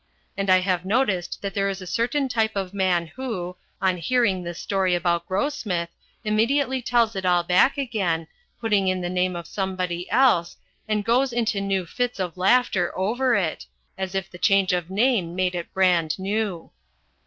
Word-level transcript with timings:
And 0.35 0.49
I 0.49 0.61
have 0.61 0.83
noticed 0.83 1.43
that 1.43 1.53
there 1.53 1.69
is 1.69 1.79
a 1.79 1.85
certain 1.85 2.27
type 2.27 2.55
of 2.55 2.73
man 2.73 3.05
who, 3.05 3.55
on 3.79 3.97
hearing 3.97 4.41
this 4.41 4.57
story 4.57 4.95
about 4.95 5.27
Grossmith, 5.27 5.89
immediately 6.23 6.81
tells 6.81 7.15
it 7.15 7.23
all 7.23 7.43
back 7.43 7.77
again, 7.77 8.25
putting 8.59 8.87
in 8.87 9.01
the 9.01 9.11
name 9.11 9.35
of 9.35 9.45
somebody 9.45 10.09
else, 10.09 10.57
and 10.87 11.05
goes 11.05 11.31
into 11.31 11.61
new 11.61 11.85
fits 11.85 12.19
of 12.19 12.35
laughter 12.35 12.91
over 12.97 13.35
it, 13.35 13.67
as 13.95 14.15
if 14.15 14.27
the 14.31 14.39
change 14.39 14.73
of 14.73 14.89
name 14.89 15.35
made 15.35 15.53
it 15.53 15.71
brand 15.71 16.17
new. 16.17 16.71